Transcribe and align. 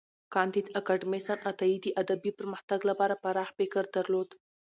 کانديد 0.33 0.67
اکاډميسن 0.79 1.39
عطايي 1.49 1.77
د 1.81 1.87
ادبي 2.01 2.31
پرمختګ 2.39 2.79
لپاره 2.89 3.19
پراخ 3.23 3.49
فکر 3.57 3.83
درلود. 3.95 4.29